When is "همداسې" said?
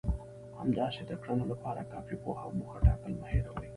0.59-1.01